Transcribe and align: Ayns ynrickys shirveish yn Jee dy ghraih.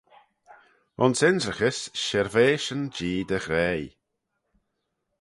Ayns 1.01 1.21
ynrickys 1.29 1.79
shirveish 2.03 2.69
yn 2.75 2.83
Jee 2.95 3.23
dy 3.29 3.39
ghraih. 3.45 3.91